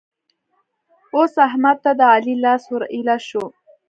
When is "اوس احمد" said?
1.15-1.77